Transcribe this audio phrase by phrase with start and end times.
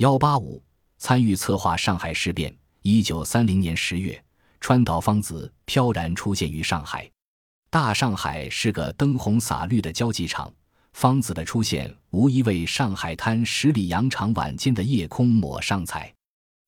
[0.00, 0.62] 幺八五
[0.96, 2.56] 参与策划上海事变。
[2.80, 4.18] 一九三零年十月，
[4.58, 7.06] 川岛芳子飘然出现于上海。
[7.68, 10.50] 大上海是个灯红洒绿的交际场，
[10.94, 16.10] 芳子的出现无疑为上海滩十里洋场晚间的夜空抹上彩。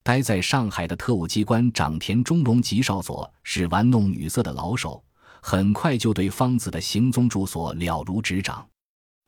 [0.03, 5.03] 待在上海的特务机关长田中隆吉少佐是玩弄女色的老手，
[5.41, 8.69] 很快就对芳子的行踪住所了如指掌。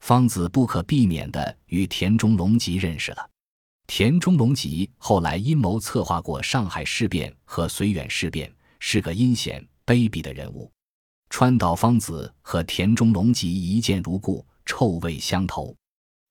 [0.01, 3.31] 芳子不可避免地与田中隆吉认识了。
[3.87, 10.71] 田中隆吉后来阴谋策划过上海事变和绥远事变，是个阴险卑鄙的人物。
[11.31, 15.75] 川岛芳子和田中隆吉一见如故，臭味相投。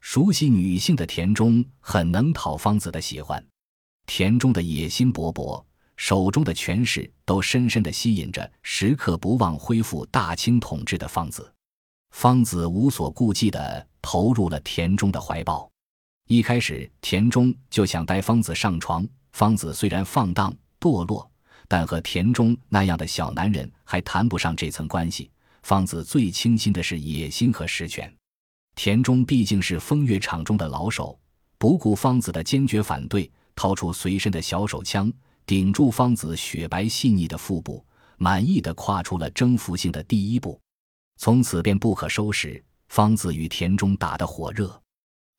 [0.01, 3.43] 熟悉女性的田中很能讨芳子的喜欢。
[4.05, 5.63] 田中的野心勃勃，
[5.95, 11.53] 手中的权势都深深地吸引着时刻不忘恢复大清统治的芳子。
[12.11, 15.69] 芳子无所顾忌地投入了田中的怀抱。
[16.27, 19.05] 一开始，田中就想带芳子上床。
[19.33, 21.29] 芳子虽然放荡堕落，
[21.67, 25.29] 但和田中那样的小男人还谈不上这层关系。
[25.63, 28.11] 芳子最倾心的是野心和实权。
[28.75, 31.17] 田中毕竟是风月场中的老手，
[31.57, 35.11] 不顾芳子的坚决反对，掏出随身的小手枪，
[35.45, 37.85] 顶住芳子雪白细腻的腹部，
[38.17, 40.59] 满意的跨出了征服性的第一步。
[41.17, 42.63] 从此便不可收拾。
[42.89, 44.82] 芳子与田中打得火热。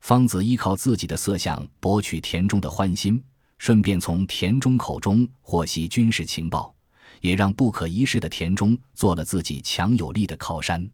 [0.04, 3.24] 方子依靠自己的色相博取田中的欢心，
[3.56, 6.74] 顺便从田中口中获悉军事情报，
[7.22, 10.86] 也让不可一世的田中做了自己强有力的靠山。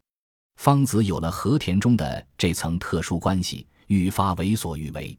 [0.55, 5.13] 方子有了和田中的这层特殊关系，愈发为所欲为。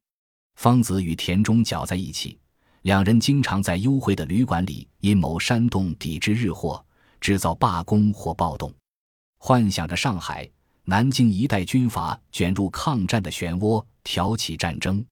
[0.57, 2.39] 方子与田中搅在一起，
[2.85, 6.83] 两人经常在幽会的旅馆里阴谋煽动抵制日货，
[7.21, 8.73] 制造罢工或暴动，
[9.37, 10.49] 幻想着上海。
[10.85, 15.05] 南京一代军阀卷入抗战的漩涡，挑起战争，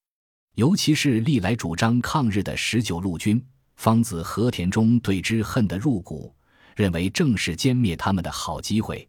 [0.57, 3.41] 尤其是历来主张抗日的十九路军，
[3.77, 6.35] 方子和田中对之恨得入骨，
[6.75, 9.07] 认为正是歼灭他们的好机会。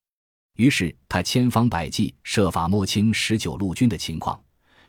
[0.57, 4.39] 于是他千方百计设法摸清十九路军的情况，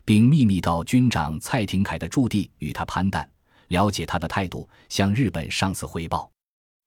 [0.05, 3.27] 并秘密到军长蔡廷锴的驻地与他攀谈，
[3.69, 6.29] 了解他的态度，向日本上司汇报。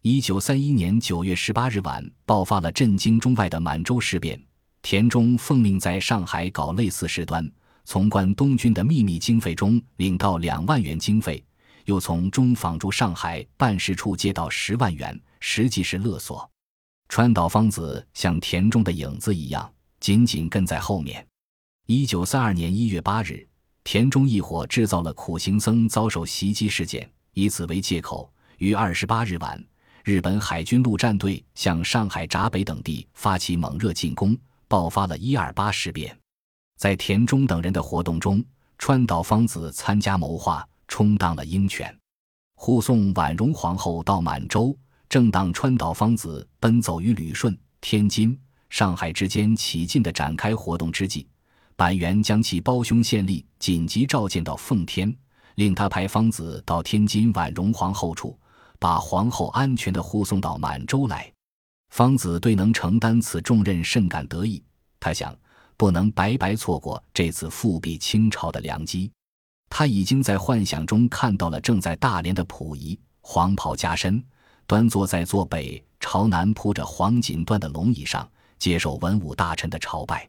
[0.02, 4.40] 一九三一年九月十八日晚，爆发了震惊中外的满洲事变。
[4.82, 7.50] 田中奉命在上海搞类似事端，
[7.84, 11.44] 从关东军的秘密经费中领到两万元经费，
[11.86, 16.48] 又从中访驻上海办事处借到十万元，实际是勒索。
[17.08, 19.68] 川岛芳子像田中的影子一样，
[20.00, 21.24] 紧紧跟在后面。
[21.86, 23.46] 一九三二年一月八日，
[23.84, 29.64] 田中一伙制造了苦行僧遭受袭击事件，以此为借口，于二十八日晚，
[30.02, 34.36] 日本海军陆战队向上海闸北等地发起猛烈进攻。
[34.68, 36.18] 爆发了一二八事变，
[36.76, 38.44] 在田中等人的活动中，
[38.78, 41.96] 川岛芳子参加谋划，充当了鹰犬，
[42.56, 44.76] 护送婉容皇后到满洲。
[45.08, 48.36] 正当川岛芳子奔走于旅顺、天津、
[48.68, 51.28] 上海之间起劲地展开活动之际，
[51.76, 55.16] 板垣将其胞兄县吏紧急召见到奉天，
[55.54, 58.36] 令他派芳子到天津婉容皇后处，
[58.80, 61.32] 把皇后安全地护送到满洲来。
[61.90, 64.62] 方子对能承担此重任甚感得意，
[65.00, 65.34] 他想
[65.76, 69.10] 不能白白错过这次复辟清朝的良机。
[69.68, 74.22] 他已经在幻想中看到了正在大连的溥仪，黄袍加身，
[74.66, 80.28] 端坐在坐北朝南铺着黄锦缎的龙椅上，接受文武大臣的朝拜。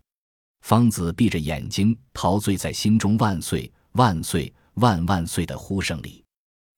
[0.62, 6.23] 方子闭着眼睛，陶醉在心中“万岁，万岁，万万岁”的呼声里。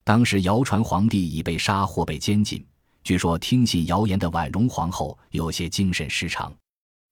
[0.04, 2.64] 当时谣传皇帝已被杀或被监禁。
[3.10, 6.54] 据说听信谣言的婉容皇后有些精神失常。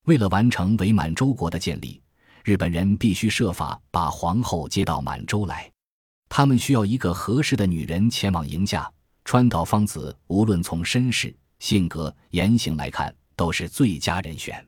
[0.06, 2.00] 为了完成伪满洲国的建立，
[2.44, 5.68] 日本人必须设法把皇后接到满洲来。
[6.30, 8.88] 他们需要一个合适的女人前往迎嫁。
[9.26, 14.64] 川岛芳子无论从身世、性格、言行来看，都是最佳人选。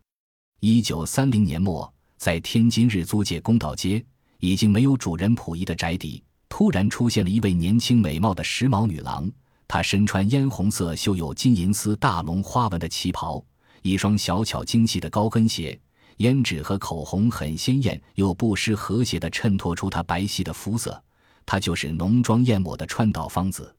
[0.62, 4.04] 一九三零年末，在天津日租界公道街，
[4.40, 9.32] 已经没有主人溥仪的宅邸，突然出现了一位年轻美貌的时髦女郎。
[9.70, 13.42] 她身穿嫣红色绣有金银丝大龙花纹的旗袍，
[13.84, 15.80] 一双小巧精细的高跟鞋，
[16.18, 21.00] 胭脂和口红很鲜艳又不失和谐地衬托出她白皙的肤色。
[21.46, 23.74] 她就是浓妆艳抹的川岛芳子。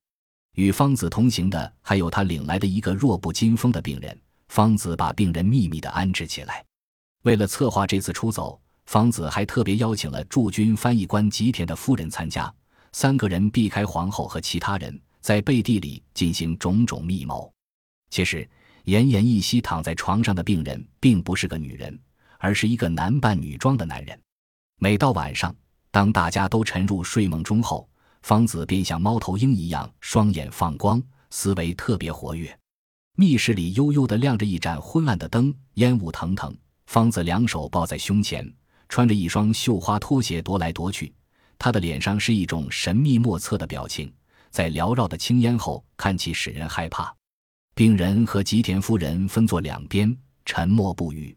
[0.54, 4.16] 与芳子同行的还有他领来的一个弱不禁风的病人。
[4.48, 6.64] 芳子把病人秘密地安置起来。
[7.22, 12.52] 为了策划这次出走，芳子还特别邀请了驻军翻译官吉田的夫人参加。
[12.92, 15.00] 三个人避开皇后和其他人。
[15.20, 17.52] 在背地里进行种种密谋。
[18.10, 18.48] 其实，
[18.86, 21.98] 奄奄一息躺在床上的病人并不是个女人，
[22.38, 24.18] 而是一个男扮女装的男人。
[24.78, 25.54] 每到晚上，
[25.90, 27.88] 当大家都沉入睡梦中后，
[28.22, 32.58] 方子便像猫头鹰一样，双眼放光，思维特别活跃。
[33.16, 36.56] 密室里悠悠地亮着一盏昏暗的灯，烟雾腾腾。
[36.86, 38.50] 方子两手抱在胸前，
[38.88, 41.12] 穿着一双绣花拖鞋踱来踱去。
[41.58, 44.12] 他的脸上是一种神秘莫测的表情，
[44.50, 47.14] 在缭绕的青烟后看起使人害怕。
[47.74, 50.14] 病人和吉田夫人分坐两边，
[50.44, 51.36] 沉默不语。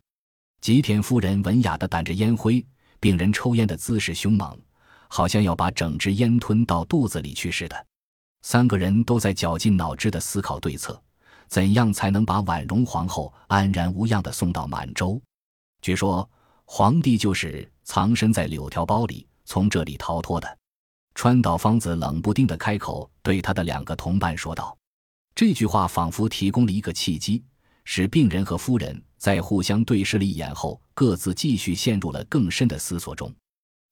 [0.61, 2.65] 吉田夫人文雅地掸着烟灰，
[2.99, 4.59] 病人抽烟的姿势凶猛，
[5.07, 7.85] 好像要把整支烟吞到肚子里去似的。
[8.41, 11.01] 三个人都在绞尽脑汁地思考对策。
[11.49, 15.21] 怎样才能把婉容皇后安然无恙地送到满洲？
[15.81, 16.27] 据说
[16.65, 20.57] 皇帝就是藏身在柳条包里，从这里逃脱的。
[21.15, 24.77] 川岛芳子冷不丁地开口，对他的两个同伴说道
[25.35, 27.43] ：“这句话仿佛提供了一个契机，
[27.85, 33.33] 使病人和夫人在互相对视了一眼后，各自继续陷入了更深的思索中。”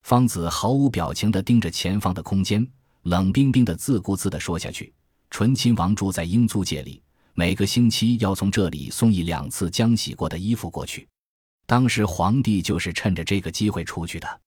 [0.04, 2.68] 芳子毫无表情地盯着前方的空间，
[3.04, 4.92] 冷冰冰地自顾自地说下去
[5.30, 7.02] ：“纯亲王住在英租界里。”
[7.34, 11.08] 每个星期要从这里送一两次浆洗过的衣服过去，
[11.66, 14.42] 当时皇帝就是趁着这个机会出去的。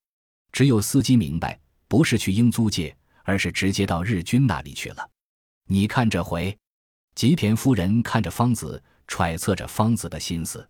[0.52, 1.58] 只有司机明白，
[1.94, 2.93] 不是去英租界，
[3.23, 5.11] 而是直接到日军那里去了。
[5.69, 6.58] 你看这回，
[7.14, 10.69] 吉田夫人看着方子，揣测着方子的心思。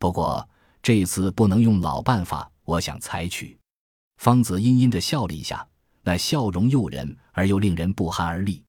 [0.00, 0.50] 不过
[0.82, 3.56] 这次不能用老办法，我想采取。
[4.16, 5.64] 方子阴阴地笑了一下，
[6.02, 8.60] 那笑容诱人而又令人不寒而栗。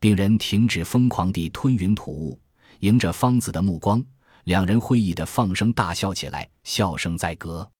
[0.00, 2.40] 病人停止疯狂地吞云吐雾，
[2.80, 4.02] 迎着方子的目光，
[4.44, 7.70] 两人会意地放声大笑起来，笑声在隔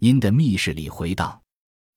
[0.00, 1.40] 音的密室里回荡。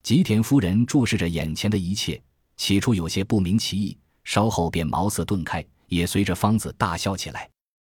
[0.04, 2.22] 吉田夫人注视着眼前的一切，
[2.56, 7.50] 起初有些不明其意，稍后便茅塞顿开，也随着方子大笑起来。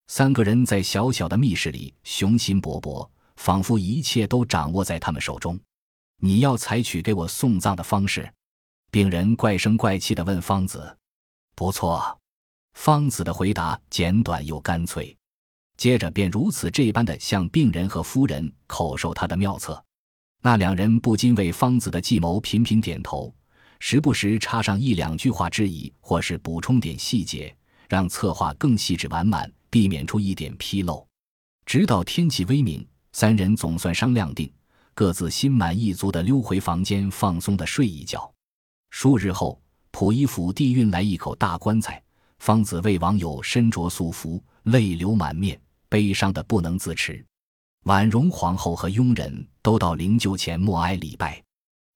[0.07, 3.07] 三个人在小小的密室里雄心勃勃，
[3.37, 5.59] 仿佛一切都掌握在他们手中。
[6.21, 8.33] 你要采取给我送葬的方式？
[8.91, 10.97] 病人怪声怪气地问方子。
[11.55, 12.19] 不错，
[12.73, 15.15] 方子的回答简短又干脆，
[15.77, 19.85] 接着便如此这般的向病人和夫人口授他的妙策。
[20.43, 23.35] 那两人不禁为方子的计谋频频点头，
[23.81, 27.55] 时不时插上一两句话质疑，或是补充点细节，
[27.89, 31.07] 让策划更细致完满，避免出一点纰漏。
[31.67, 34.51] 直到天气微明，三人总算商量定，
[34.95, 38.33] 各自心满意足地溜回房间，放松地睡一觉。
[38.91, 39.61] 数日后。
[39.91, 42.01] 溥仪府地运来一口大棺材，
[42.39, 45.59] 方子为网友身着素服，泪流满面，
[45.89, 47.25] 悲伤的不能自持。
[47.89, 51.43] 婉容皇后和佣人都到灵柩前默哀礼拜，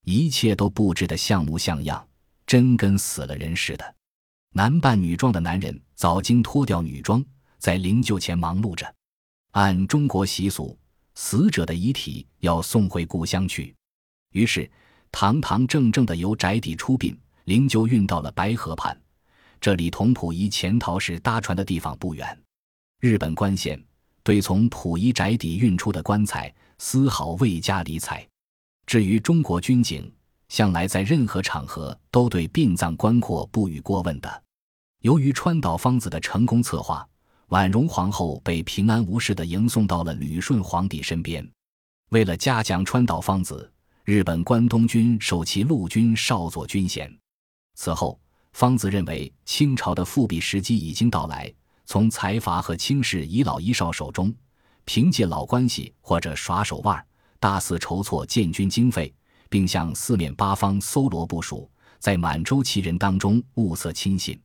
[0.06, 2.08] 一切都布置得像模像样，
[2.46, 3.94] 真跟死了人似的。
[4.54, 7.22] 男扮女装的男人早经脱掉女装，
[7.58, 8.90] 在灵柩前忙碌着。
[9.50, 10.74] 按中国习俗，
[11.14, 13.74] 死者的遗体要送回故乡去，
[14.30, 14.70] 于是
[15.10, 17.14] 堂堂正正的由宅邸出殡。
[17.44, 18.98] 灵柩运到了白河畔，
[19.60, 22.42] 这里同溥仪潜逃时搭船的地方不远。
[22.98, 23.78] 日本官县
[24.22, 28.26] 对从溥仪宅邸运出的棺材丝毫未加理睬。
[28.86, 30.12] 至于中国军警，
[30.48, 34.42] 向来在任何场合都对殡葬棺椁不予过问的。
[35.00, 37.06] 由于川岛芳子的成功策划，
[37.48, 41.46] 婉容皇后被平安无事地迎送到了旅顺皇帝身边。
[42.10, 43.70] 为了嘉奖川岛芳子，
[44.04, 47.10] 日本关东军授其陆军少佐军衔。
[47.74, 48.20] 此后，
[48.52, 51.52] 芳子认为清朝的复辟时机已经到来，
[51.92, 54.34] 从财阀和轻视遗老遗少手中，
[54.86, 57.04] 凭借老关系或者耍手腕，
[57.38, 59.14] 大肆筹措建军经费，
[59.50, 64.40] 并向四面八方搜罗部署，在满洲旗人当中物色亲信。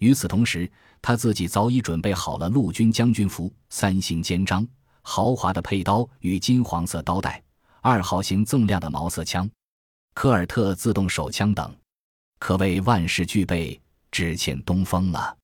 [0.00, 0.68] 与此同时，
[1.00, 4.66] 他自己早已准备好了陆军将军服、三星肩章、
[5.02, 7.40] 豪华的佩刀与金黄色刀带、
[7.82, 9.48] 二号型锃亮的毛瑟枪、
[10.12, 11.72] 科尔特自动手枪等。
[12.40, 13.80] 可谓万事俱备，
[14.10, 15.36] 只欠东风了。